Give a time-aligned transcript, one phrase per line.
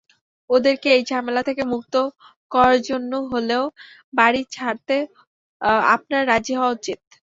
[0.49, 1.93] ওদেরকে এই ঝামেলা থেকে মুক্ত
[2.51, 3.63] করার জন্যে হলেও
[4.13, 4.95] বাড়ি ছাড়তে
[5.93, 6.99] আপনার রাজি হওয়া উচিত।